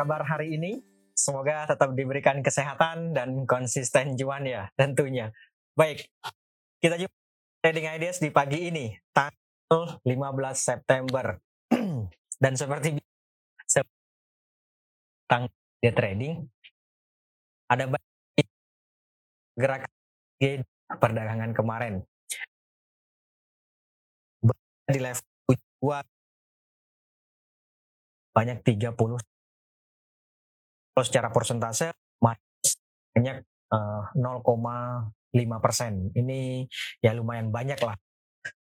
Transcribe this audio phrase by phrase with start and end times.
[0.00, 0.80] Kabar hari ini?
[1.12, 5.28] Semoga tetap diberikan kesehatan dan konsisten juan ya tentunya.
[5.76, 6.08] Baik,
[6.80, 7.12] kita jumpa
[7.60, 10.08] trading ideas di pagi ini, tanggal 15
[10.56, 11.36] September.
[12.40, 12.96] dan seperti
[15.28, 15.52] tentang
[15.84, 16.48] dia trading,
[17.68, 18.48] ada banyak
[19.52, 20.64] gerakan
[20.96, 22.00] perdagangan kemarin.
[24.88, 25.28] Di level
[25.84, 26.00] 2
[28.32, 29.29] banyak 30
[30.92, 36.10] kalau secara persentase banyak uh, eh, 0,5 persen.
[36.14, 36.66] Ini
[37.02, 37.96] ya lumayan banyak lah.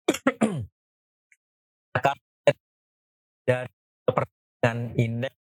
[3.48, 3.72] dari
[4.04, 5.40] perdagangan indeks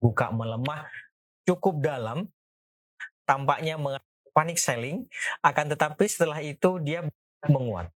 [0.00, 0.88] buka melemah
[1.44, 2.24] cukup dalam,
[3.28, 3.76] tampaknya
[4.32, 5.04] panik selling,
[5.44, 7.04] akan tetapi setelah itu dia
[7.44, 7.92] menguat.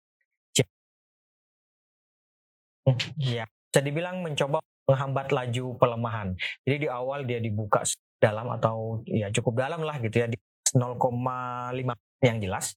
[3.17, 6.35] Ya, bisa dibilang mencoba menghambat laju pelemahan.
[6.67, 7.87] Jadi di awal dia dibuka
[8.21, 10.37] dalam atau ya cukup dalam lah gitu ya di
[10.77, 11.01] 0,5
[12.23, 12.77] yang jelas.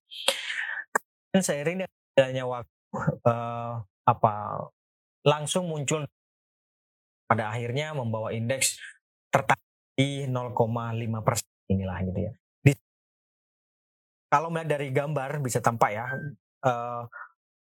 [1.29, 1.85] Dan seiring
[2.15, 2.71] adanya waktu
[3.27, 4.33] uh, apa
[5.27, 6.07] langsung muncul
[7.27, 8.79] pada akhirnya membawa indeks
[9.33, 9.61] tertarik
[9.93, 10.55] di 0,5
[11.25, 12.31] persen inilah gitu ya.
[12.63, 12.71] Di,
[14.31, 16.05] kalau melihat dari gambar bisa tampak ya
[16.65, 17.03] uh,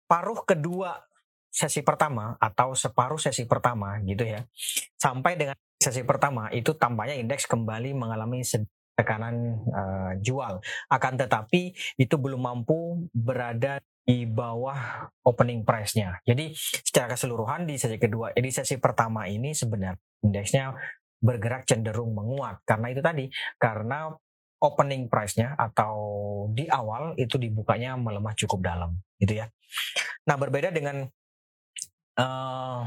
[0.05, 1.01] paruh kedua
[1.49, 4.43] sesi pertama atau separuh sesi pertama gitu ya
[4.99, 8.41] sampai dengan sesi pertama itu tampaknya indeks kembali mengalami
[8.95, 16.21] tekanan uh, jual akan tetapi itu belum mampu berada di bawah opening price-nya.
[16.21, 20.77] Jadi secara keseluruhan di sesi kedua, eh, di sesi pertama ini sebenarnya indeksnya
[21.17, 23.25] bergerak cenderung menguat karena itu tadi
[23.57, 24.13] karena
[24.61, 25.95] opening price-nya atau
[26.53, 29.49] di awal itu dibukanya melemah cukup dalam gitu ya.
[30.29, 31.05] Nah, berbeda dengan
[32.17, 32.81] uh,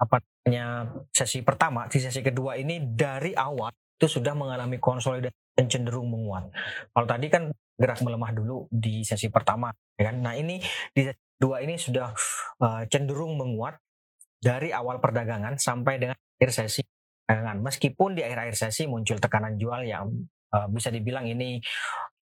[0.00, 3.68] apa namanya sesi pertama, di sesi kedua ini dari awal
[4.00, 6.48] itu sudah mengalami konsolidasi dan cenderung menguat.
[6.96, 9.68] Kalau tadi kan gerak melemah dulu di sesi pertama,
[10.00, 10.24] ya kan?
[10.24, 10.56] Nah ini
[10.96, 12.08] di sesi kedua ini sudah
[12.64, 13.76] uh, cenderung menguat
[14.40, 16.80] dari awal perdagangan sampai dengan akhir sesi
[17.28, 17.60] perdagangan.
[17.60, 20.08] Meskipun di akhir-akhir sesi muncul tekanan jual yang
[20.56, 21.60] uh, bisa dibilang ini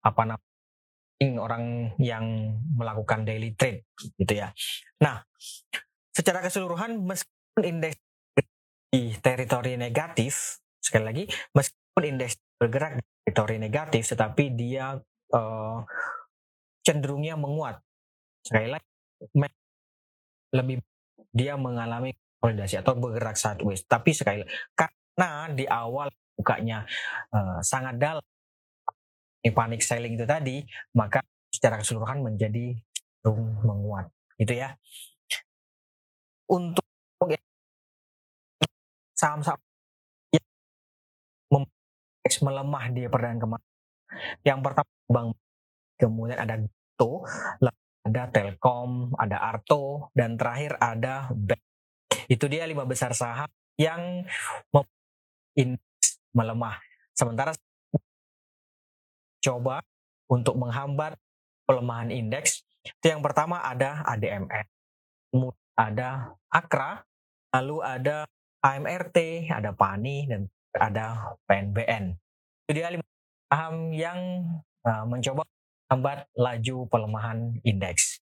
[0.00, 3.84] apa namanya orang yang melakukan daily trade
[4.16, 4.53] gitu ya.
[5.04, 5.20] Nah,
[6.12, 7.96] secara keseluruhan meskipun indeks
[8.92, 11.24] di teritori negatif sekali lagi
[11.56, 14.96] meskipun indeks bergerak di teritori negatif tetapi dia
[15.34, 15.78] uh,
[16.86, 17.82] cenderungnya menguat.
[18.46, 18.88] Sekali lagi
[20.54, 20.78] lebih
[21.34, 23.82] dia mengalami konsolidasi atau bergerak sideways.
[23.84, 26.86] Tapi sekali lagi karena di awal bukanya
[27.34, 28.22] uh, sangat dalam
[29.46, 30.58] panik selling itu tadi
[30.98, 32.76] maka secara keseluruhan menjadi
[33.66, 34.06] menguat.
[34.38, 34.78] Gitu ya.
[36.46, 36.86] Untuk
[39.16, 39.59] saham-saham
[40.31, 40.44] yang
[42.44, 43.71] melemah di perdagangan kemarin.
[44.44, 45.28] Yang pertama Bank
[45.97, 47.25] kemudian ada Goto,
[48.06, 51.62] ada Telkom, ada Arto, dan terakhir ada Bank.
[52.28, 53.49] Itu dia lima besar saham
[53.81, 54.22] yang
[56.37, 56.77] melemah.
[57.16, 57.56] Sementara
[59.41, 59.81] coba
[60.28, 61.16] untuk menghambat
[61.65, 67.06] pelemahan indeks, itu yang pertama ada kemudian ada Akra,
[67.54, 68.27] lalu ada
[68.66, 70.41] AMRT, ada PANI, dan
[70.75, 72.19] ada PNBN.
[72.66, 73.06] Itu dia lima
[73.47, 74.19] saham yang
[74.82, 75.47] uh, mencoba
[75.87, 78.19] hambat laju pelemahan indeks.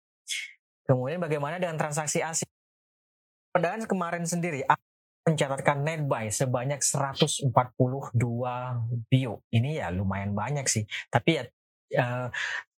[0.84, 2.48] Kemudian bagaimana dengan transaksi asing?
[3.56, 4.68] Perdagangan kemarin sendiri
[5.24, 7.48] mencatatkan net buy sebanyak 142
[9.08, 9.40] bio.
[9.48, 10.84] Ini ya lumayan banyak sih.
[11.08, 11.42] Tapi ya
[12.04, 12.28] uh,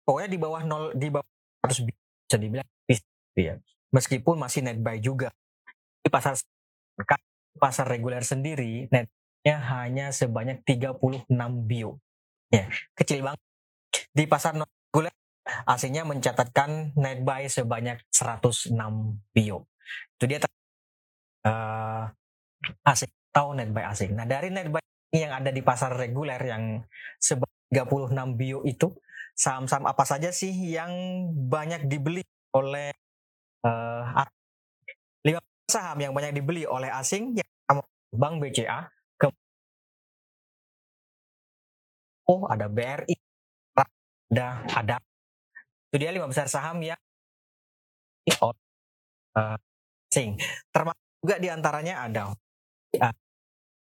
[0.07, 1.27] pokoknya di bawah 0 di bawah
[1.67, 2.69] 100 bio bisa dibilang
[3.37, 3.55] ya
[3.91, 5.35] meskipun masih net buy juga.
[6.07, 6.39] Di pasar
[7.57, 11.29] pasar reguler sendiri netnya hanya sebanyak 36
[11.67, 11.99] bio.
[12.53, 13.41] Ya, kecil banget.
[14.13, 15.15] Di pasar non reguler
[15.67, 18.75] asingnya mencatatkan net buy sebanyak 106
[19.35, 19.67] bio.
[20.19, 20.39] Itu dia
[21.47, 22.05] uh,
[22.87, 24.17] asing atau net buy asing.
[24.17, 24.83] Nah, dari net buy
[25.15, 26.85] yang ada di pasar reguler yang
[27.21, 28.95] sebanyak 36 bio itu
[29.37, 30.93] saham-saham apa saja sih yang
[31.29, 32.25] banyak dibeli
[32.57, 32.89] oleh
[33.63, 34.25] uh,
[35.67, 37.47] saham yang banyak dibeli oleh asing yang
[38.17, 38.87] Bank BCA,
[39.19, 39.29] ke
[42.31, 43.17] oh ada BRI,
[44.33, 44.97] ada ada
[45.91, 46.99] itu dia lima besar saham yang
[48.41, 49.57] uh,
[50.09, 50.39] asing.
[50.73, 52.33] Termasuk juga di antaranya ada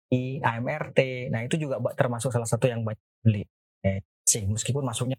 [0.08, 1.30] di AMRT.
[1.30, 3.44] Nah itu juga termasuk salah satu yang banyak beli
[4.28, 5.16] asing meskipun masuknya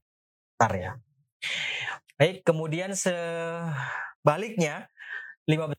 [0.57, 0.93] besar ya.
[2.19, 4.91] Baik, kemudian sebaliknya
[5.47, 5.71] lima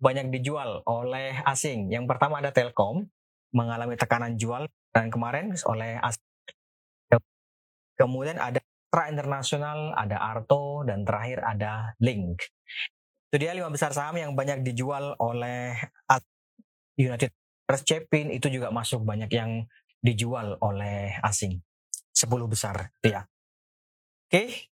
[0.00, 1.88] banyak dijual oleh asing.
[1.88, 3.08] Yang pertama ada Telkom,
[3.52, 6.16] mengalami tekanan jual dan kemarin oleh as
[7.96, 8.60] kemudian ada
[8.92, 12.44] Tra Internasional, ada Arto, dan terakhir ada Link.
[13.28, 15.74] Itu dia lima besar saham yang banyak dijual oleh
[16.96, 17.32] United
[17.66, 19.66] Cepin itu juga masuk banyak yang
[19.98, 21.58] dijual oleh asing.
[22.14, 23.26] 10 besar itu ya.
[24.30, 24.70] Oke.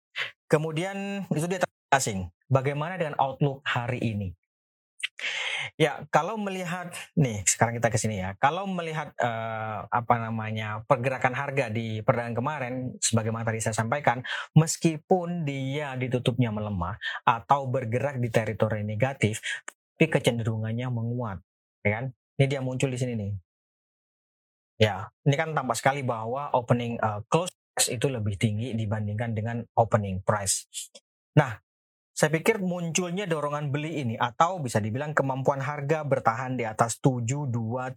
[0.48, 1.62] Kemudian itu dia
[1.92, 2.32] asing.
[2.48, 4.32] Bagaimana dengan outlook hari ini?
[5.78, 8.34] Ya, kalau melihat nih sekarang kita ke sini ya.
[8.38, 14.22] Kalau melihat uh, apa namanya pergerakan harga di perdagangan kemarin, sebagaimana tadi saya sampaikan,
[14.54, 19.42] meskipun dia ditutupnya melemah atau bergerak di teritori negatif,
[19.98, 21.42] tapi kecenderungannya menguat,
[21.82, 22.06] ya kan?
[22.38, 23.34] Ini dia muncul di sini nih.
[24.78, 27.50] Ya, ini kan tampak sekali bahwa opening uh, close
[27.90, 30.70] itu lebih tinggi dibandingkan dengan opening price.
[31.34, 31.58] Nah,
[32.18, 37.94] saya pikir munculnya dorongan beli ini atau bisa dibilang kemampuan harga bertahan di atas 7230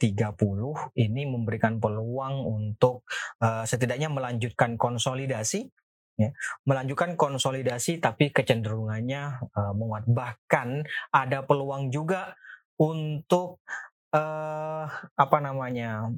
[1.00, 3.08] ini memberikan peluang untuk
[3.40, 5.72] uh, setidaknya melanjutkan konsolidasi
[6.20, 6.36] ya,
[6.68, 10.04] melanjutkan konsolidasi tapi kecenderungannya uh, menguat.
[10.04, 10.68] Bahkan
[11.16, 12.36] ada peluang juga
[12.76, 13.64] untuk
[14.12, 14.84] uh,
[15.16, 16.12] apa namanya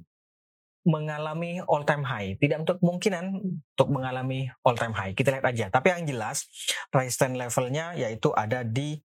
[0.83, 2.35] mengalami all time high.
[2.39, 3.25] Tidak untuk kemungkinan
[3.75, 5.13] untuk mengalami all time high.
[5.15, 5.67] Kita lihat aja.
[5.71, 6.47] Tapi yang jelas
[6.91, 8.99] resistance levelnya yaitu ada di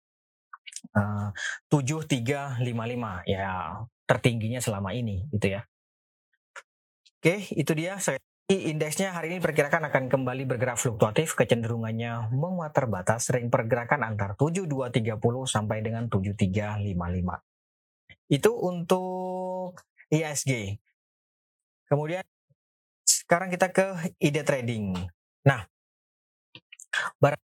[0.97, 1.29] uh,
[1.69, 2.63] 7355
[3.29, 5.61] ya tertingginya selama ini gitu ya.
[7.17, 13.27] Oke, itu dia saya Indeksnya hari ini perkirakan akan kembali bergerak fluktuatif, kecenderungannya menguat terbatas,
[13.27, 17.43] ring pergerakan antar 7230 sampai dengan 7355.
[18.31, 19.75] Itu untuk
[20.07, 20.79] ISG.
[21.87, 22.23] Kemudian
[23.07, 24.95] sekarang kita ke ide trading.
[25.47, 25.63] Nah,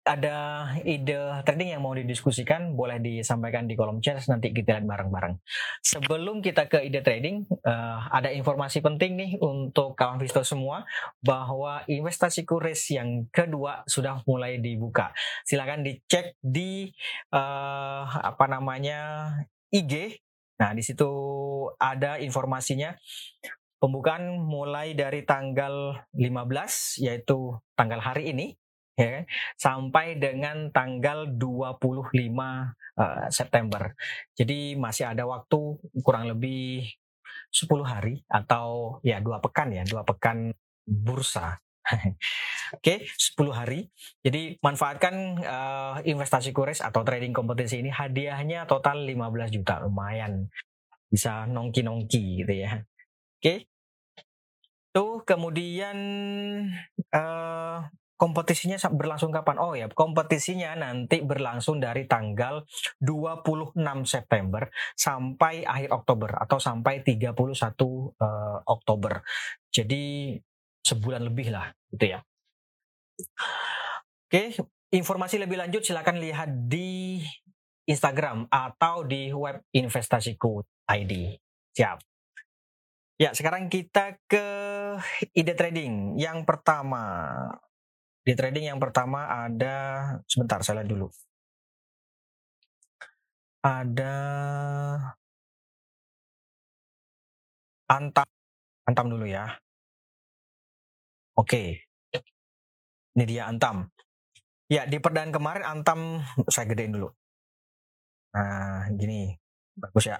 [0.01, 1.13] ada ide
[1.45, 5.37] trading yang mau didiskusikan, boleh disampaikan di kolom chat nanti kita lihat bareng-bareng.
[5.85, 10.83] Sebelum kita ke ide trading, uh, ada informasi penting nih untuk kawan Visto semua
[11.21, 15.13] bahwa investasi kuris yang kedua sudah mulai dibuka.
[15.45, 16.89] Silakan dicek di
[17.31, 19.31] uh, apa namanya
[19.69, 20.17] IG.
[20.57, 21.09] Nah, di situ
[21.81, 22.93] ada informasinya
[23.81, 28.53] pembukaan mulai dari tanggal 15 yaitu tanggal hari ini
[28.93, 29.25] ya
[29.57, 32.69] sampai dengan tanggal 25 uh,
[33.01, 33.97] eh, September.
[34.37, 36.85] Jadi masih ada waktu kurang lebih
[37.49, 40.53] 10 hari atau ya dua pekan ya, dua pekan
[40.85, 41.57] bursa.
[42.77, 43.89] Oke, okay, 10 hari.
[44.21, 50.47] Jadi manfaatkan uh, investasi kures atau trading kompetisi ini hadiahnya total 15 juta, lumayan.
[51.11, 52.85] Bisa nongki-nongki gitu ya.
[53.41, 53.65] Oke.
[53.65, 53.65] Okay.
[54.93, 55.97] Tuh kemudian
[57.09, 57.79] uh,
[58.21, 59.57] kompetisinya berlangsung kapan?
[59.57, 62.61] Oh ya, kompetisinya nanti berlangsung dari tanggal
[63.01, 69.25] 26 September sampai akhir Oktober atau sampai 31 uh, eh, Oktober.
[69.73, 70.37] Jadi
[70.85, 72.21] sebulan lebih lah gitu ya.
[74.29, 74.53] Oke,
[74.93, 77.17] informasi lebih lanjut silakan lihat di
[77.89, 81.41] Instagram atau di web investasiku ID.
[81.73, 82.10] Siap.
[83.21, 84.45] Ya, sekarang kita ke
[85.37, 86.17] ide trading.
[86.17, 87.05] Yang pertama,
[88.25, 89.77] ide trading yang pertama ada
[90.25, 91.07] sebentar saya lihat dulu.
[93.61, 94.15] Ada
[97.93, 98.25] Antam
[98.89, 99.45] Antam dulu ya.
[101.37, 101.85] Oke.
[103.13, 103.85] Ini dia Antam.
[104.65, 107.13] Ya, di perdaan kemarin Antam saya gedein dulu.
[108.33, 109.37] Nah, gini.
[109.77, 110.17] Bagus ya.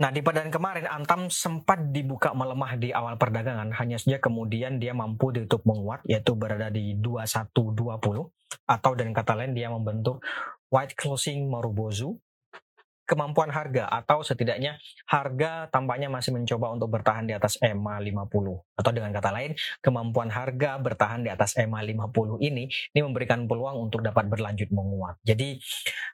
[0.00, 4.96] Nah, di perdaan kemarin Antam sempat dibuka melemah di awal perdagangan, hanya saja kemudian dia
[4.96, 8.00] mampu ditutup menguat yaitu berada di 2120
[8.64, 10.24] atau dengan kata lain dia membentuk
[10.72, 12.16] white closing Marubozu.
[13.04, 14.78] Kemampuan harga atau setidaknya
[15.10, 18.22] harga tampaknya masih mencoba untuk bertahan di atas EMA 50
[18.78, 23.82] atau dengan kata lain kemampuan harga bertahan di atas EMA 50 ini ini memberikan peluang
[23.82, 25.18] untuk dapat berlanjut menguat.
[25.26, 25.58] Jadi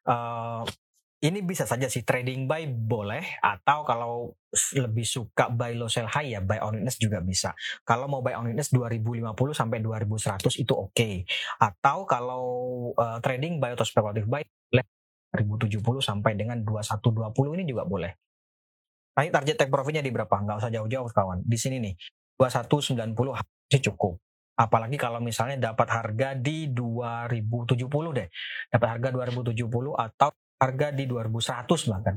[0.09, 0.65] uh,
[1.27, 4.31] ini bisa saja sih trading buy boleh atau kalau
[4.79, 7.51] lebih suka buy low sell high ya buy on witness juga bisa.
[7.83, 10.95] Kalau mau buy on witness 2050 sampai 2100 itu oke.
[10.95, 11.27] Okay.
[11.59, 12.45] Atau kalau
[12.95, 14.47] uh, trading buy atau speculative buy
[15.35, 18.13] 2070 sampai dengan 2120 ini juga boleh.
[19.17, 20.33] Nah, target take profitnya di berapa?
[20.33, 21.43] Nggak usah jauh-jauh kawan.
[21.43, 21.95] Di sini nih
[22.39, 24.21] 2190 sih cukup.
[24.57, 28.29] Apalagi kalau misalnya dapat harga di 2070 deh.
[28.73, 32.17] Dapat harga 2070 atau harga di 2100 bahkan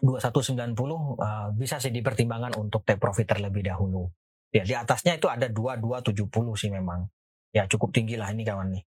[0.00, 4.08] 2190 uh, bisa sih dipertimbangkan untuk take profit terlebih dahulu.
[4.50, 7.06] Ya di atasnya itu ada 2270 sih memang.
[7.52, 8.84] Ya cukup tinggi lah ini kawan nih.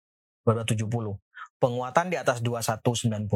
[0.46, 1.18] 2270.
[1.60, 3.28] penguatan di atas 2190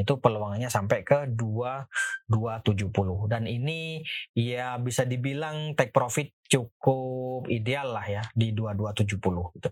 [0.00, 4.00] itu peluangnya sampai ke 2270 dan ini
[4.32, 9.68] ya bisa dibilang take profit cukup ideal lah ya di 2270 gitu.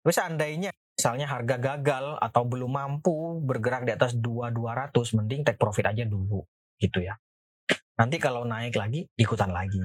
[0.00, 5.88] Tapi seandainya misalnya harga gagal atau belum mampu bergerak di atas 2200 mending take profit
[5.88, 6.44] aja dulu
[6.76, 7.16] gitu ya.
[7.96, 9.80] Nanti kalau naik lagi ikutan lagi.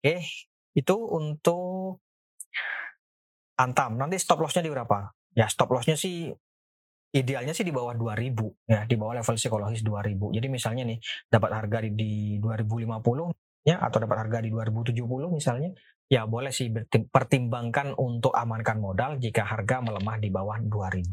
[0.00, 0.24] Oke,
[0.72, 2.00] itu untuk
[3.60, 4.00] Antam.
[4.00, 5.12] Nanti stop lossnya di berapa?
[5.36, 6.32] Ya stop lossnya sih
[7.12, 10.98] idealnya sih di bawah 2000 ya di bawah level psikologis 2000 jadi misalnya nih
[11.28, 14.96] dapat harga di, di 2050 ya atau dapat harga di 2070
[15.28, 15.76] misalnya
[16.12, 16.68] ya boleh sih
[17.08, 21.08] pertimbangkan untuk amankan modal jika harga melemah di bawah 2000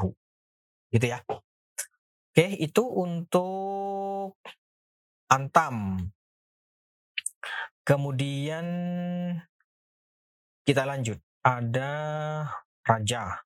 [0.91, 4.36] gitu ya oke itu untuk
[5.32, 6.03] antam
[7.88, 8.68] kemudian
[10.68, 11.96] kita lanjut ada
[12.84, 13.39] raja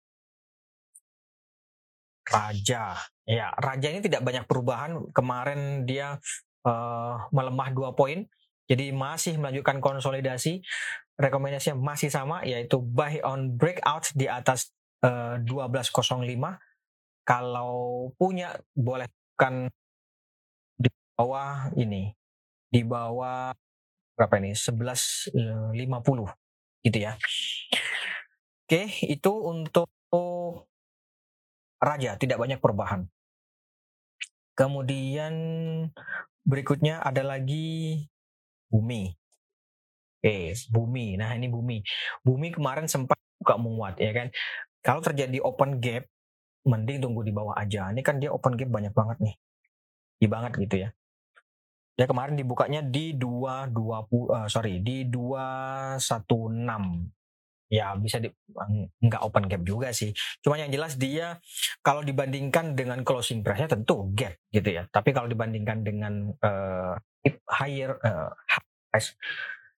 [2.23, 2.95] Raja.
[3.27, 5.11] Ya, Raja ini tidak banyak perubahan.
[5.11, 6.17] Kemarin dia
[6.63, 8.25] uh, melemah dua poin.
[8.67, 10.63] Jadi masih melanjutkan konsolidasi.
[11.13, 14.73] Rekomendasinya masih sama yaitu buy on breakout di atas
[15.05, 16.25] uh, eh, 1205.
[17.23, 19.69] Kalau punya boleh kan
[20.75, 22.11] di bawah ini.
[22.67, 23.53] Di bawah
[24.17, 24.57] berapa ini?
[24.57, 25.33] 1150
[26.83, 27.15] gitu ya.
[28.63, 29.87] Oke, itu untuk
[31.83, 33.11] raja, tidak banyak perubahan.
[34.55, 35.33] Kemudian
[36.47, 38.07] berikutnya ada lagi
[38.71, 39.13] bumi.
[40.23, 41.19] Oke, bumi.
[41.19, 41.83] Nah, ini bumi.
[42.23, 44.31] Bumi kemarin sempat buka menguat ya kan.
[44.79, 46.07] Kalau terjadi open gap,
[46.63, 47.91] mending tunggu di bawah aja.
[47.91, 49.35] Ini kan dia open gap banyak banget nih.
[50.23, 50.95] Di banget gitu ya.
[51.99, 55.99] Dia kemarin dibukanya di 220 uh, sorry, di 216
[57.73, 58.29] ya bisa di
[59.03, 60.15] nggak open gap juga sih.
[60.39, 61.35] Cuma yang jelas dia
[61.83, 64.87] kalau dibandingkan dengan closing price-nya tentu gap gitu ya.
[64.87, 66.95] Tapi kalau dibandingkan dengan uh,
[67.51, 68.31] higher uh,
[68.87, 69.19] price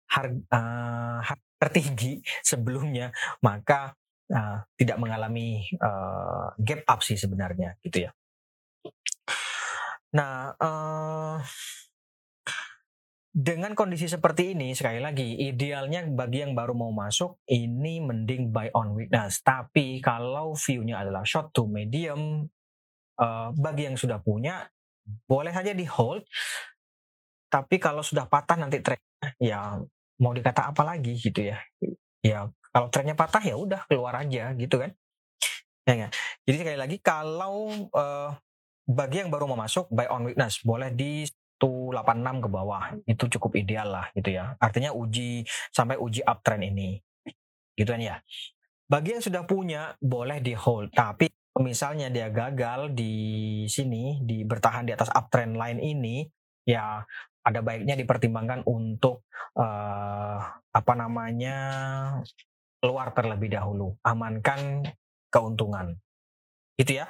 [0.09, 1.19] harga uh,
[1.55, 3.09] tertinggi sebelumnya
[3.41, 3.95] maka
[4.31, 8.11] uh, tidak mengalami uh, gap up sih sebenarnya gitu ya.
[10.15, 11.37] Nah, uh,
[13.35, 18.71] dengan kondisi seperti ini sekali lagi idealnya bagi yang baru mau masuk ini mending buy
[18.71, 22.47] on weakness tapi kalau view-nya adalah short to medium
[23.19, 24.71] uh, bagi yang sudah punya
[25.27, 26.23] boleh saja di hold
[27.51, 29.83] tapi kalau sudah patah nanti trendnya ya
[30.21, 31.57] mau dikata apa lagi gitu ya
[32.23, 34.91] ya kalau trennya patah ya udah keluar aja gitu kan
[35.85, 36.07] ya, ya.
[36.47, 38.31] jadi sekali lagi kalau uh,
[38.85, 41.25] bagi yang baru mau masuk buy on weakness boleh di
[41.59, 44.59] 186 ke bawah itu cukup ideal lah gitu ya.
[44.59, 46.99] Artinya uji sampai uji uptrend ini.
[47.75, 48.19] Gitu kan ya.
[48.85, 54.85] Bagi yang sudah punya boleh di hold, tapi misalnya dia gagal di sini di bertahan
[54.85, 56.27] di atas uptrend line ini
[56.67, 57.01] ya
[57.45, 60.41] ada baiknya dipertimbangkan untuk uh,
[60.73, 61.57] apa namanya
[62.81, 64.81] keluar terlebih dahulu, amankan
[65.29, 65.93] keuntungan.
[66.75, 67.07] Gitu ya.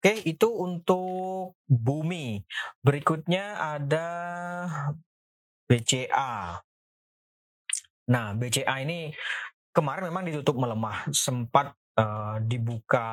[0.00, 2.40] Oke, itu untuk bumi.
[2.80, 4.08] Berikutnya ada
[5.68, 6.64] BCA.
[8.08, 9.12] Nah, BCA ini
[9.76, 13.08] kemarin memang ditutup melemah, sempat uh, dibuka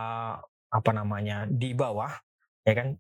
[0.72, 2.12] apa namanya di bawah,
[2.63, 2.96] ya kan?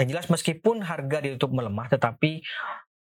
[0.00, 2.42] Yang jelas meskipun harga ditutup melemah, tetapi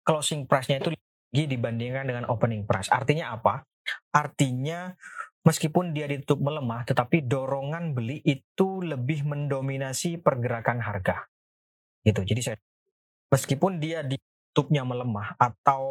[0.04, 0.92] closing price-nya itu
[1.34, 2.90] tinggi dibandingkan dengan opening price.
[2.92, 3.64] Artinya apa?
[4.14, 4.92] Artinya
[5.44, 11.28] meskipun dia ditutup melemah, tetapi dorongan beli itu lebih mendominasi pergerakan harga.
[12.04, 12.20] Gitu.
[12.24, 12.56] Jadi saya
[13.32, 15.84] meskipun dia ditutupnya melemah atau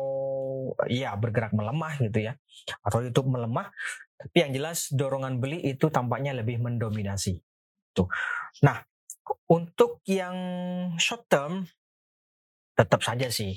[0.87, 2.33] ya bergerak melemah gitu ya,
[2.81, 3.69] atau ditutup melemah,
[4.15, 7.35] tapi yang jelas dorongan beli itu tampaknya lebih mendominasi.
[7.93, 8.07] Tuh.
[8.63, 8.79] Nah,
[9.49, 10.35] untuk yang
[10.99, 11.67] short term
[12.73, 13.53] tetap saja sih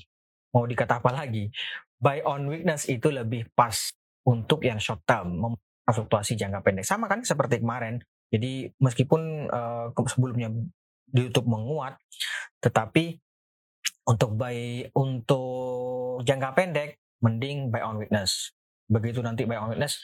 [0.56, 1.52] mau dikata apa lagi,
[2.00, 3.92] buy on weakness itu lebih pas
[4.24, 5.56] untuk yang short term
[5.86, 8.00] fluktuasi jangka pendek sama kan seperti kemarin.
[8.32, 10.50] Jadi meskipun uh, sebelumnya
[11.06, 11.94] di YouTube menguat,
[12.58, 13.20] tetapi
[14.08, 18.50] untuk buy untuk jangka pendek mending buy on weakness.
[18.90, 20.02] Begitu nanti buy on weakness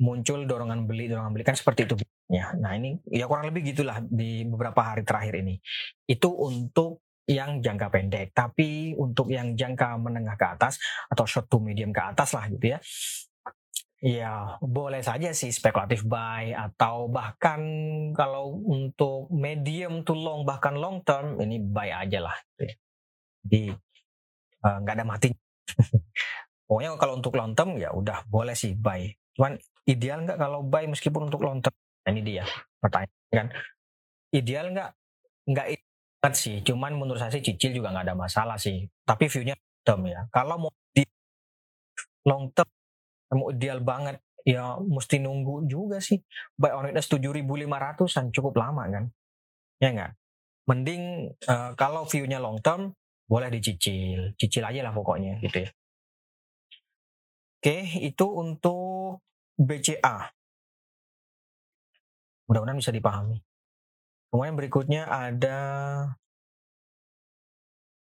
[0.00, 1.94] muncul dorongan beli dorongan beli kan seperti itu
[2.30, 2.54] ya.
[2.56, 5.60] Nah ini ya kurang lebih gitulah di beberapa hari terakhir ini.
[6.08, 11.62] Itu untuk yang jangka pendek, tapi untuk yang jangka menengah ke atas atau short to
[11.62, 12.78] medium ke atas lah gitu ya
[14.02, 17.62] Ya, boleh saja sih spekulatif buy atau bahkan
[18.18, 22.34] kalau untuk medium to long bahkan long term ini buy aja lah.
[22.34, 22.74] Gitu ya.
[23.46, 23.62] Jadi
[24.58, 25.30] eh, nggak uh, ada mati.
[26.66, 29.06] Pokoknya kalau untuk long term ya udah boleh sih buy.
[29.38, 29.54] Cuman
[29.88, 31.74] ideal nggak kalau buy meskipun untuk long term?
[32.02, 32.44] Nah, ini dia
[32.82, 33.48] pertanyaan kan.
[34.32, 34.90] ideal nggak?
[35.48, 35.66] Nggak
[36.22, 36.56] banget sih.
[36.62, 38.86] Cuman menurut saya sih cicil juga nggak ada masalah sih.
[39.02, 40.26] Tapi view-nya term ya.
[40.30, 41.02] Kalau mau di
[42.22, 42.70] long term
[43.34, 46.22] mau ideal banget ya mesti nunggu juga sih.
[46.54, 49.04] Buy on witness 7.500an cukup lama kan.
[49.82, 50.12] Ya nggak?
[50.70, 52.94] Mending uh, kalau view-nya long term
[53.26, 54.38] boleh dicicil.
[54.38, 55.70] Cicil aja lah pokoknya gitu ya.
[57.62, 59.01] Oke, itu untuk
[59.56, 60.32] BCA.
[62.48, 63.40] Mudah-mudahan bisa dipahami.
[64.32, 65.58] Kemudian berikutnya ada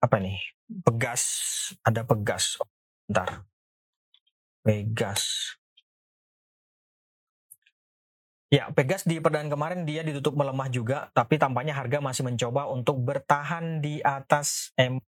[0.03, 0.38] apa nih?
[0.83, 1.23] Pegas,
[1.87, 2.59] ada pegas.
[3.07, 3.47] Bentar.
[4.67, 5.55] Pegas.
[8.47, 13.03] Ya, Pegas di perdagangan kemarin dia ditutup melemah juga, tapi tampaknya harga masih mencoba untuk
[13.03, 15.03] bertahan di atas M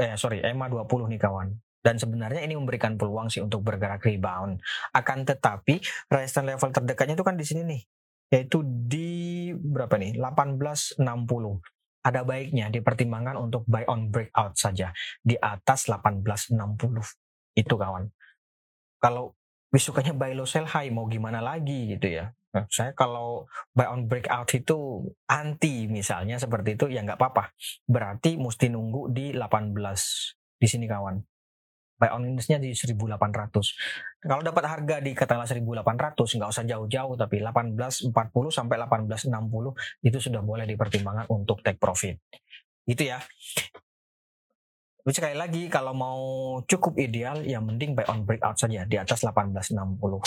[0.00, 1.52] eh sorry, EMA 20 nih kawan.
[1.88, 4.60] Dan sebenarnya ini memberikan peluang sih untuk bergerak rebound.
[4.92, 5.80] Akan tetapi
[6.12, 7.82] resistance level terdekatnya itu kan di sini nih
[8.28, 10.20] yaitu di berapa nih?
[10.20, 11.00] 1860
[12.04, 14.92] ada baiknya dipertimbangkan untuk buy on breakout saja
[15.24, 16.52] di atas 1860
[17.56, 18.04] itu kawan.
[19.00, 19.32] Kalau
[19.72, 22.32] besoknya buy low sell high mau gimana lagi gitu ya.
[22.52, 27.56] Nah, saya kalau buy on breakout itu anti misalnya seperti itu ya nggak apa-apa.
[27.88, 29.72] Berarti mesti nunggu di 18
[30.60, 31.16] di sini kawan
[31.98, 33.18] buy on indexnya di 1800.
[34.22, 38.14] Kalau dapat harga di katakanlah 1800 nggak usah jauh-jauh tapi 1840
[38.54, 42.22] sampai 1860 itu sudah boleh dipertimbangkan untuk take profit.
[42.86, 43.18] Itu ya.
[45.08, 46.20] Tapi sekali lagi kalau mau
[46.68, 49.72] cukup ideal ya mending buy on breakout saja di atas 1860.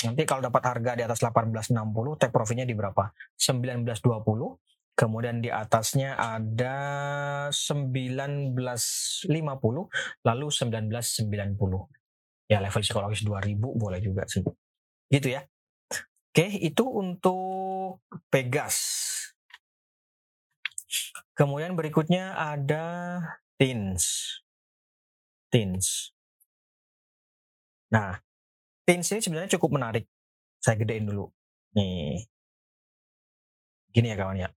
[0.10, 3.14] Nanti kalau dapat harga di atas 1860 take profitnya di berapa?
[3.38, 6.78] 1920 kemudian di atasnya ada
[7.50, 8.54] 1950
[10.22, 14.46] lalu 1990 ya level psikologis 2000 boleh juga sih.
[15.10, 15.42] Gitu ya.
[16.30, 18.78] Oke itu untuk Pegas.
[21.34, 23.18] Kemudian berikutnya ada
[23.58, 24.38] Tins.
[25.50, 26.14] Tins.
[27.90, 28.22] Nah
[28.86, 30.06] Tins ini sebenarnya cukup menarik.
[30.62, 31.26] Saya gedein dulu.
[31.74, 32.22] Nih.
[33.90, 34.50] Gini ya kawan ya.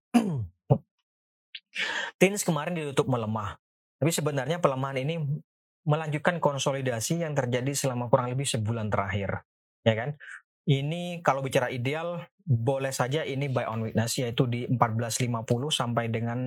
[2.19, 3.59] Tins kemarin ditutup melemah.
[3.99, 5.21] Tapi sebenarnya pelemahan ini
[5.85, 9.45] melanjutkan konsolidasi yang terjadi selama kurang lebih sebulan terakhir.
[9.85, 10.17] Ya kan?
[10.65, 16.39] Ini kalau bicara ideal boleh saja ini buy on weakness yaitu di 1450 sampai dengan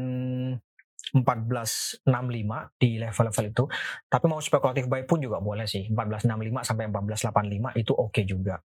[1.14, 2.02] 1465
[2.82, 3.64] di level-level itu.
[4.10, 5.86] Tapi mau spekulatif buy pun juga boleh sih.
[5.94, 8.58] 1465 sampai 1485 itu oke okay juga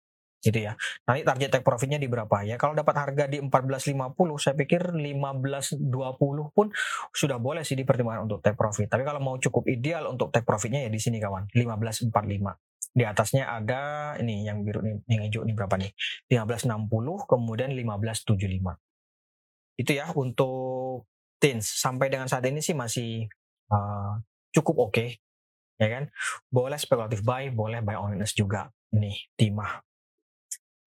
[0.41, 0.73] gitu ya.
[1.05, 2.57] Nanti target take profitnya di berapa ya?
[2.57, 5.85] Kalau dapat harga di 14.50, saya pikir 15.20
[6.51, 6.67] pun
[7.13, 8.89] sudah boleh sih dipertimbangkan untuk take profit.
[8.89, 12.09] Tapi kalau mau cukup ideal untuk take profitnya ya di sini kawan, 15.45.
[12.91, 15.95] Di atasnya ada ini yang biru nih, yang hijau ini berapa nih?
[16.27, 16.89] 15.60
[17.29, 19.79] kemudian 15.75.
[19.79, 21.07] Itu ya untuk
[21.41, 23.25] tins sampai dengan saat ini sih masih
[23.73, 24.21] uh,
[24.53, 25.09] cukup oke okay,
[25.81, 26.03] ya kan
[26.53, 29.81] boleh spekulatif buy boleh buy on juga nih timah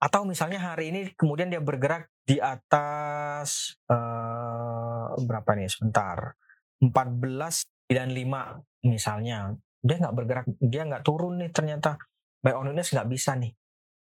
[0.05, 5.73] atau misalnya hari ini kemudian dia bergerak di atas uh, berapa nih?
[5.73, 6.37] Sebentar.
[6.85, 9.57] 1495 misalnya.
[9.85, 11.97] Dia nggak bergerak dia nggak turun nih ternyata.
[12.45, 13.57] Buy on witness nggak bisa nih.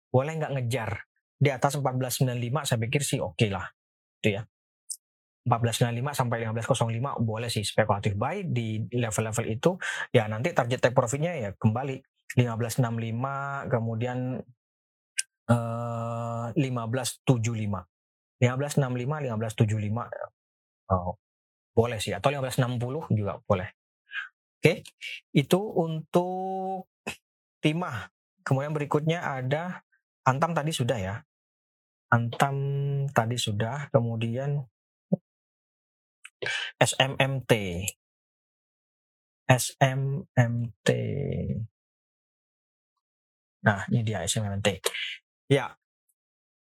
[0.08, 1.04] Boleh nggak ngejar?
[1.36, 3.68] Di atas 1495 saya pikir sih oke okay lah
[4.22, 4.46] itu ya.
[5.42, 8.14] 1495 sampai 1505 boleh sih spekulatif.
[8.14, 9.74] Buy di level-level itu
[10.14, 11.98] ya nanti target take profitnya ya kembali.
[12.32, 14.40] 1565 kemudian
[15.52, 17.84] uh, 1575.
[18.42, 20.32] 1565, 1575
[20.90, 21.14] oh,
[21.72, 23.68] boleh sih atau 1560 juga boleh.
[24.62, 24.86] Oke,
[25.34, 26.86] itu untuk
[27.58, 28.10] timah.
[28.42, 29.82] Kemudian berikutnya ada
[30.26, 31.16] antam tadi sudah ya.
[32.12, 32.56] Antam
[33.10, 34.62] tadi sudah, kemudian
[36.78, 37.52] SMMT.
[39.48, 40.88] SMMT.
[43.62, 44.68] Nah, ini dia SMMT.
[45.50, 45.74] Ya,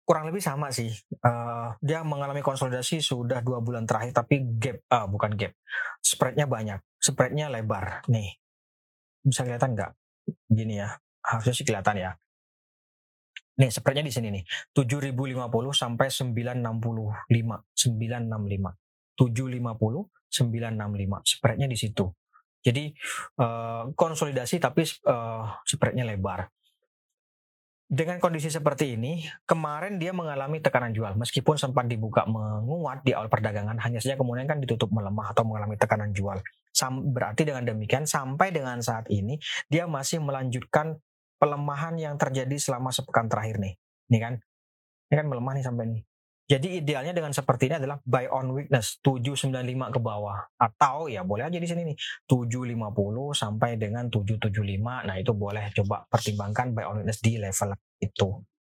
[0.07, 0.95] kurang lebih sama sih.
[1.19, 5.53] Uh, dia mengalami konsolidasi sudah dua bulan terakhir, tapi gap, uh, bukan gap,
[5.99, 8.07] spreadnya banyak, spreadnya lebar.
[8.07, 8.39] Nih,
[9.27, 9.91] bisa kelihatan nggak?
[10.47, 10.95] Gini ya,
[11.27, 12.15] harusnya sih kelihatan ya.
[13.59, 18.79] Nih, spreadnya di sini nih, 7.050 sampai 965, 965,
[19.19, 22.07] 750, 965, spreadnya di situ.
[22.63, 22.91] Jadi
[23.43, 26.51] uh, konsolidasi tapi uh, spreadnya lebar
[27.87, 33.31] dengan kondisi seperti ini, kemarin dia mengalami tekanan jual meskipun sempat dibuka menguat di awal
[33.31, 36.43] perdagangan, hanya saja kemudian kan ditutup melemah atau mengalami tekanan jual.
[37.15, 39.39] Berarti dengan demikian sampai dengan saat ini
[39.71, 40.99] dia masih melanjutkan
[41.39, 43.79] pelemahan yang terjadi selama sepekan terakhir nih.
[44.11, 44.35] Ini kan
[45.07, 46.03] ini kan melemah nih sampai nih.
[46.47, 49.51] Jadi idealnya dengan seperti ini adalah buy on weakness 795
[49.91, 55.11] ke bawah atau ya boleh aja di sini nih 750 sampai dengan 775.
[55.11, 58.29] Nah, itu boleh coba pertimbangkan buy on weakness di level itu.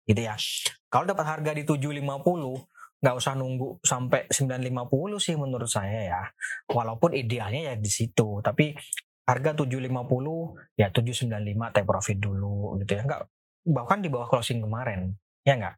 [0.06, 0.38] Gitu ya.
[0.86, 6.22] Kalau dapat harga di 750 nggak usah nunggu sampai 950 sih menurut saya ya.
[6.70, 8.78] Walaupun idealnya ya di situ, tapi
[9.26, 13.02] harga 750 ya 795 take profit dulu gitu ya.
[13.02, 13.26] Enggak
[13.66, 15.18] bahkan di bawah closing kemarin.
[15.42, 15.76] Ya enggak?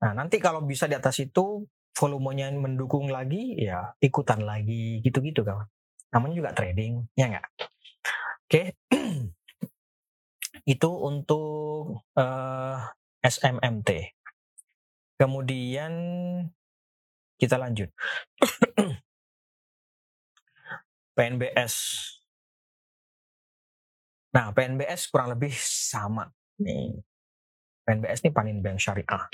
[0.00, 5.68] Nah, nanti kalau bisa di atas itu volumenya mendukung lagi, ya ikutan lagi gitu-gitu kawan.
[6.10, 7.46] Namanya juga trading, ya enggak?
[8.48, 8.62] Oke.
[10.72, 12.78] itu untuk uh,
[13.20, 14.16] eh, SMMT.
[15.20, 15.92] Kemudian
[17.36, 17.92] kita lanjut.
[21.16, 21.74] PNBS.
[24.32, 26.96] Nah, PNBS kurang lebih sama nih.
[27.84, 29.28] PNBS ini Panin Bank Syariah.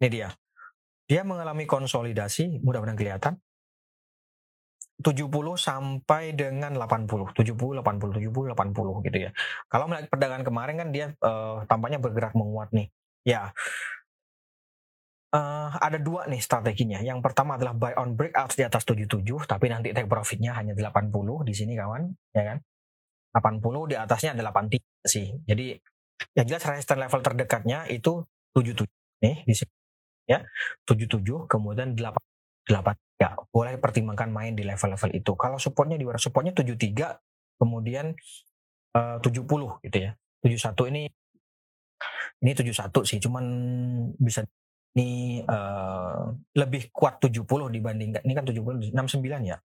[0.00, 0.28] Ini dia.
[1.04, 3.34] Dia mengalami konsolidasi, mudah-mudahan kelihatan.
[5.04, 5.26] 70
[5.58, 9.30] sampai dengan 80, 70, 80, 70, 80 gitu ya.
[9.66, 12.88] Kalau melihat perdagangan kemarin kan dia uh, tampaknya bergerak menguat nih.
[13.26, 13.50] Ya,
[15.34, 17.02] uh, ada dua nih strateginya.
[17.02, 21.10] Yang pertama adalah buy on breakout di atas 77, tapi nanti take profitnya hanya 80
[21.42, 22.58] di sini kawan, ya kan?
[23.34, 24.78] 80 di atasnya ada 83
[25.10, 25.34] sih.
[25.42, 25.74] Jadi
[26.38, 28.22] yang jelas resistance level terdekatnya itu
[28.54, 28.86] 77
[29.26, 29.83] nih di sini
[30.24, 30.40] ya
[30.88, 32.16] 77 kemudian 8
[32.64, 35.32] 8 ya boleh pertimbangkan main di level-level itu.
[35.36, 38.16] Kalau supportnya di supportnya 73 kemudian
[38.96, 40.12] eh, uh, 70 gitu ya.
[40.44, 41.02] 71 ini
[42.44, 43.44] ini 71 sih cuman
[44.20, 44.44] bisa
[44.94, 49.56] ini uh, lebih kuat 70 dibandingkan ini kan 70 69 ya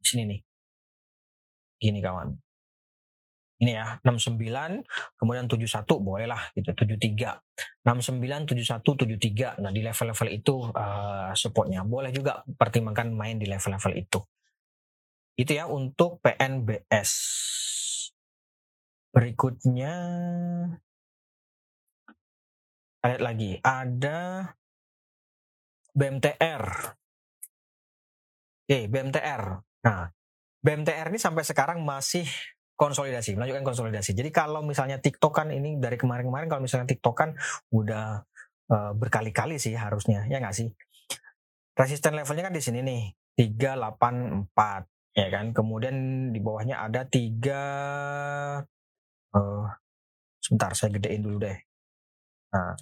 [0.00, 0.40] di sini nih.
[1.80, 2.49] Gini kawan
[3.60, 4.40] ini ya 69
[5.20, 11.84] kemudian 71 bolehlah gitu 73 69 71 73 nah di level-level itu uh, supportnya.
[11.84, 14.20] Boleh juga pertimbangkan main di level-level itu.
[15.36, 17.12] Itu ya untuk PNBS
[19.12, 19.94] berikutnya
[23.00, 23.56] lihat lagi.
[23.60, 24.48] Ada
[25.94, 26.64] BMTR
[28.70, 29.42] oke BMTR
[29.82, 30.06] nah
[30.60, 32.28] BMTR ini sampai sekarang masih
[32.80, 34.16] konsolidasi, melanjutkan konsolidasi.
[34.16, 37.36] Jadi kalau misalnya TikTok kan ini dari kemarin-kemarin kalau misalnya TikTok kan
[37.76, 38.24] udah
[38.72, 40.72] uh, berkali-kali sih harusnya, ya nggak sih?
[41.76, 45.52] Resisten levelnya kan di sini nih, 384 ya kan.
[45.52, 45.96] Kemudian
[46.32, 48.64] di bawahnya ada 3
[49.36, 49.68] uh,
[50.40, 51.58] sebentar saya gedein dulu deh.
[52.56, 52.74] Nah,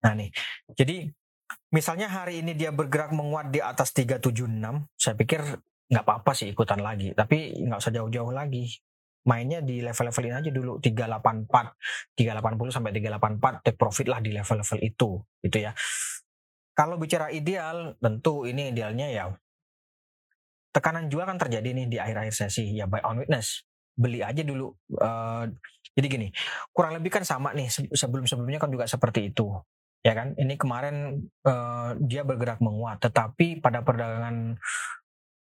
[0.00, 0.32] nah nih.
[0.72, 1.12] Jadi
[1.76, 6.78] misalnya hari ini dia bergerak menguat di atas 376, saya pikir nggak apa-apa sih ikutan
[6.78, 8.70] lagi tapi nggak usah jauh-jauh lagi.
[9.20, 14.78] Mainnya di level-level ini aja dulu 384 380 sampai 384 take profit lah di level-level
[14.80, 15.76] itu gitu ya.
[16.72, 19.28] Kalau bicara ideal tentu ini idealnya ya
[20.72, 23.68] tekanan jual kan terjadi nih di akhir-akhir sesi ya buy on witness.
[23.92, 25.44] Beli aja dulu uh,
[25.92, 26.28] jadi gini
[26.72, 29.52] kurang lebih kan sama nih sebelum-sebelumnya kan juga seperti itu
[30.00, 30.32] ya kan?
[30.32, 34.56] Ini kemarin uh, dia bergerak menguat tetapi pada perdagangan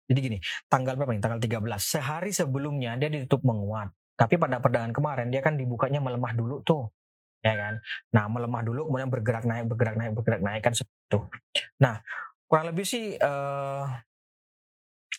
[0.05, 0.39] jadi gini,
[0.69, 1.23] tanggal berapa nih?
[1.25, 1.81] Tanggal 13.
[1.81, 3.89] Sehari sebelumnya dia ditutup menguat.
[4.15, 6.93] Tapi pada perdagangan kemarin dia kan dibukanya melemah dulu tuh.
[7.45, 7.75] Ya kan?
[8.13, 11.21] Nah, melemah dulu kemudian bergerak naik, bergerak naik, bergerak naik kan seperti itu.
[11.81, 12.01] Nah,
[12.49, 13.85] kurang lebih sih uh,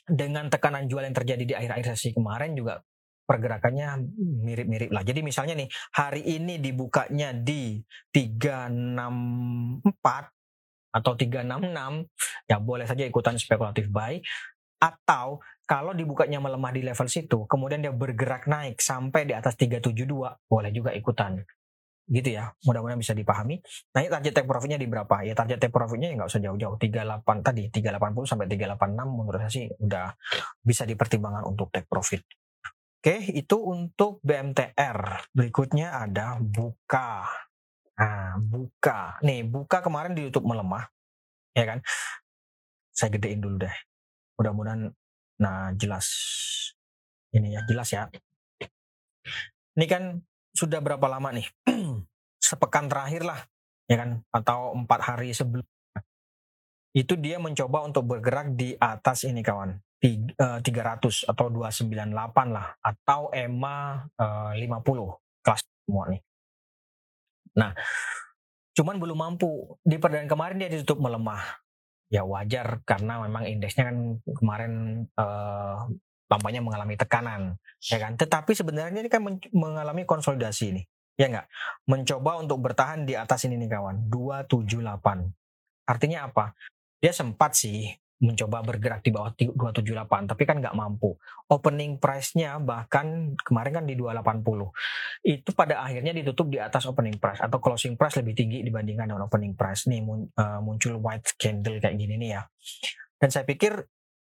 [0.06, 2.82] dengan tekanan jual yang terjadi di akhir-akhir sesi kemarin juga
[3.26, 4.06] pergerakannya
[4.46, 5.02] mirip-mirip lah.
[5.02, 7.82] Jadi misalnya nih, hari ini dibukanya di
[8.14, 9.82] 364
[10.96, 12.06] atau 366,
[12.48, 14.22] ya boleh saja ikutan spekulatif buy.
[14.86, 20.06] Atau kalau dibukanya melemah di level situ, kemudian dia bergerak naik sampai di atas 372,
[20.46, 21.42] boleh juga ikutan.
[22.06, 23.58] Gitu ya, mudah-mudahan bisa dipahami.
[23.98, 25.26] Nah ini target take profitnya di berapa?
[25.26, 26.78] Ya target take profitnya ya nggak usah jauh-jauh.
[26.78, 30.14] 38 tadi, 380 sampai 386 menurut saya sih udah
[30.62, 32.22] bisa dipertimbangkan untuk take profit.
[33.02, 35.30] Oke, itu untuk BMTR.
[35.34, 37.26] Berikutnya ada buka.
[37.98, 39.18] Nah, buka.
[39.26, 40.86] Nih, buka kemarin di YouTube melemah.
[41.58, 41.82] Ya kan?
[42.94, 43.76] Saya gedein dulu deh
[44.40, 44.92] mudah-mudahan
[45.40, 46.08] nah jelas.
[47.36, 48.08] Ini ya jelas ya.
[49.76, 50.24] Ini kan
[50.56, 51.48] sudah berapa lama nih?
[52.48, 53.40] Sepekan terakhir lah
[53.92, 54.24] ya kan?
[54.32, 55.66] Atau empat hari sebelum.
[56.96, 59.76] Itu dia mencoba untuk bergerak di atas ini kawan.
[60.00, 60.64] 300 eh,
[61.28, 62.72] atau 298 lah.
[62.80, 65.12] Atau EMA 50 eh,
[65.44, 66.22] kelas semua nih.
[67.60, 67.76] Nah
[68.76, 69.76] cuman belum mampu.
[69.84, 71.65] Di perdana kemarin dia ditutup melemah
[72.10, 75.90] ya wajar karena memang indeksnya kan kemarin uh,
[76.30, 79.22] tampaknya mengalami tekanan ya kan tetapi sebenarnya ini kan
[79.54, 81.48] mengalami konsolidasi nih Ya nggak?
[81.88, 85.88] Mencoba untuk bertahan di atas ini nih kawan, 278.
[85.88, 86.52] Artinya apa?
[87.00, 91.16] Dia sempat sih mencoba bergerak di bawah 278 tapi kan nggak mampu.
[91.52, 94.72] Opening price-nya bahkan kemarin kan di 280
[95.26, 99.28] itu pada akhirnya ditutup di atas opening price atau closing price lebih tinggi dibandingkan dengan
[99.28, 99.92] opening price.
[99.92, 102.42] Nih eh, muncul white candle kayak gini nih ya.
[103.20, 103.84] Dan saya pikir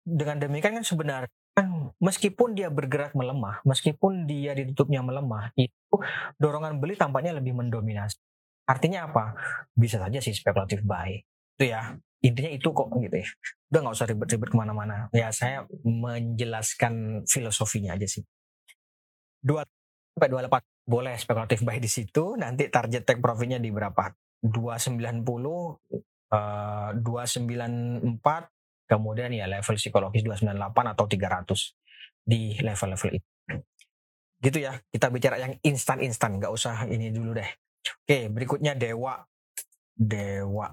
[0.05, 5.95] dengan demikian kan sebenarnya kan meskipun dia bergerak melemah meskipun dia ditutupnya melemah itu
[6.38, 8.16] dorongan beli tampaknya lebih mendominasi.
[8.71, 9.35] Artinya apa?
[9.75, 11.19] Bisa saja sih spekulatif buy.
[11.59, 13.26] Itu ya intinya itu kok gitu ya.
[13.72, 15.09] Udah nggak usah ribet-ribet ke mana-mana.
[15.16, 18.22] Ya saya menjelaskan filosofinya aja sih.
[19.40, 19.64] Dua
[20.12, 20.61] sampai dua lepas.
[20.85, 24.12] Boleh spekulatif buy di situ nanti target take profitnya di berapa?
[24.40, 25.00] 290
[26.33, 33.28] uh, 294 kemudian ya level psikologis 298 atau 300 di level-level itu.
[34.40, 37.48] Gitu ya kita bicara yang instan-instan nggak usah ini dulu deh.
[38.04, 39.24] Oke berikutnya dewa.
[40.00, 40.72] Dewa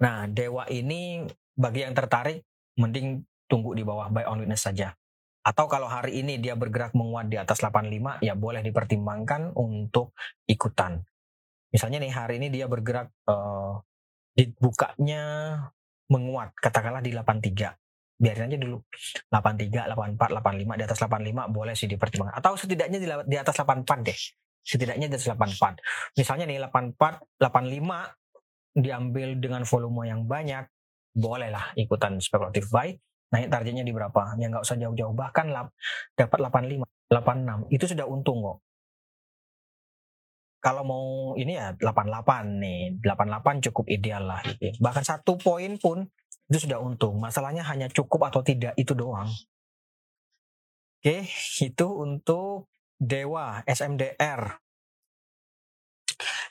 [0.00, 2.40] Nah, dewa ini bagi yang tertarik
[2.80, 4.96] mending tunggu di bawah buy on witness saja.
[5.40, 10.12] Atau kalau hari ini dia bergerak menguat di atas 85 ya boleh dipertimbangkan untuk
[10.44, 11.00] ikutan.
[11.72, 13.80] Misalnya nih hari ini dia bergerak uh,
[14.36, 15.22] dibukanya
[16.10, 17.80] menguat katakanlah di 83
[18.20, 18.84] biarin aja dulu
[19.32, 24.18] 83, 84, 85 di atas 85 boleh sih dipertimbangkan atau setidaknya di, atas 84 deh
[24.60, 28.19] setidaknya di atas 84 misalnya nih 84, 85
[28.74, 30.66] diambil dengan volume yang banyak,
[31.14, 32.94] bolehlah ikutan spekulatif buy.
[33.30, 34.34] Naik targetnya di berapa?
[34.42, 35.14] Ya nggak usah jauh-jauh.
[35.14, 35.70] Bahkan lap,
[36.18, 36.82] dapat 85,
[37.14, 37.70] 86.
[37.70, 38.58] Itu sudah untung kok.
[40.60, 41.06] Kalau mau
[41.38, 42.98] ini ya 88 nih.
[43.00, 44.42] 88 cukup ideal lah.
[44.42, 44.76] Gitu.
[44.82, 46.04] Bahkan satu poin pun
[46.50, 47.22] itu sudah untung.
[47.22, 49.30] Masalahnya hanya cukup atau tidak itu doang.
[51.00, 51.24] Oke,
[51.64, 52.68] itu untuk
[53.00, 54.60] Dewa SMDR.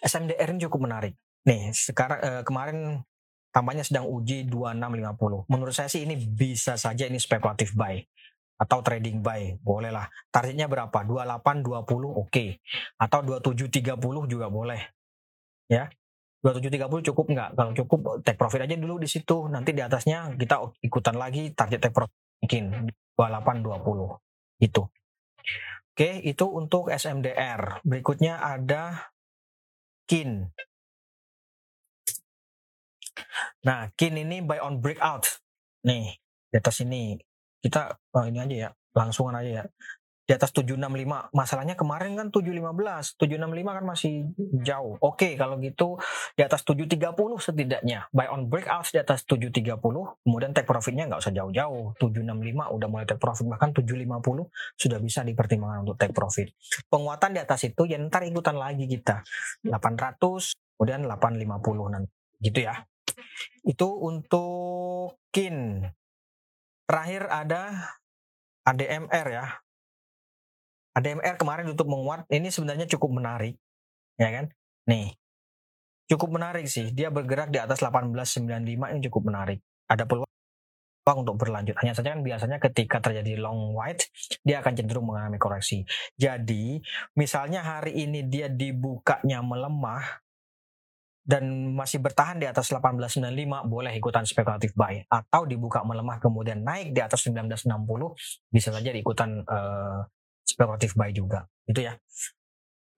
[0.01, 1.13] SMDR ini cukup menarik.
[1.47, 3.05] Nih, sekarang eh, kemarin
[3.49, 5.47] tampaknya sedang uji 2650.
[5.49, 7.97] Menurut saya sih ini bisa saja ini spekulatif buy
[8.59, 10.11] atau trading buy, boleh lah.
[10.27, 10.91] Targetnya berapa?
[10.91, 11.79] 28 20
[12.11, 12.27] oke.
[12.27, 12.59] Okay.
[12.99, 13.95] Atau 27 30
[14.27, 14.83] juga boleh.
[15.71, 15.87] Ya.
[16.43, 17.49] 27 30 cukup nggak?
[17.55, 19.47] Kalau cukup take profit aja dulu di situ.
[19.47, 24.19] Nanti di atasnya kita ikutan lagi target take profit mungkin 28 20.
[24.59, 24.83] Itu.
[25.95, 27.83] Oke, itu untuk SMDR.
[27.83, 29.11] Berikutnya ada
[30.07, 30.51] KIN.
[33.67, 35.27] Nah, kin ini buy on breakout.
[35.85, 36.15] Nih,
[36.49, 37.17] di atas ini.
[37.59, 39.63] Kita oh ini aja ya, langsungan aja ya.
[40.29, 41.33] Di atas 765.
[41.33, 43.17] Masalahnya kemarin kan 715.
[43.17, 44.13] 765 kan masih
[44.61, 44.93] jauh.
[45.01, 45.97] Oke, kalau gitu
[46.37, 48.05] di atas 730 setidaknya.
[48.13, 49.81] Buy on breakout di atas 730.
[50.21, 51.97] Kemudian take profitnya nggak usah jauh-jauh.
[51.97, 53.49] 765 udah mulai take profit.
[53.49, 54.45] Bahkan 750
[54.77, 56.53] sudah bisa dipertimbangkan untuk take profit.
[56.93, 59.25] Penguatan di atas itu ya ntar ikutan lagi kita.
[59.65, 62.13] 800 kemudian 850 nanti.
[62.37, 62.77] Gitu ya.
[63.65, 65.85] Itu untuk KIN.
[66.89, 67.93] Terakhir ada
[68.65, 69.45] ADMR ya.
[70.97, 73.55] ADMR kemarin untuk menguat, ini sebenarnya cukup menarik.
[74.17, 74.45] Ya kan?
[74.89, 75.15] Nih.
[76.09, 76.89] Cukup menarik sih.
[76.89, 79.61] Dia bergerak di atas 1895 ini cukup menarik.
[79.85, 80.29] Ada peluang
[81.17, 81.73] untuk berlanjut.
[81.81, 84.05] Hanya saja kan biasanya ketika terjadi long white,
[84.45, 85.81] dia akan cenderung mengalami koreksi.
[86.13, 86.77] Jadi,
[87.17, 90.21] misalnya hari ini dia dibukanya melemah,
[91.29, 93.29] dan masih bertahan di atas 1895
[93.69, 97.69] boleh ikutan spekulatif buy atau dibuka melemah kemudian naik di atas 1960
[98.49, 100.09] bisa saja diikutan uh,
[100.41, 101.93] spekulatif buy juga itu ya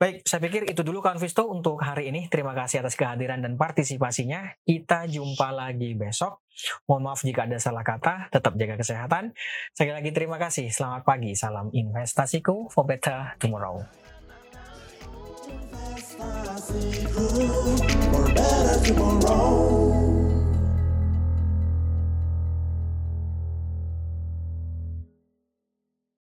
[0.01, 2.25] Baik, saya pikir itu dulu kawan Visto untuk hari ini.
[2.25, 4.49] Terima kasih atas kehadiran dan partisipasinya.
[4.65, 6.41] Kita jumpa lagi besok.
[6.89, 8.33] Mohon maaf jika ada salah kata.
[8.33, 9.29] Tetap jaga kesehatan.
[9.77, 10.73] Sekali lagi terima kasih.
[10.73, 11.37] Selamat pagi.
[11.37, 14.00] Salam investasiku for better tomorrow.
[18.83, 20.00] Tomorrow.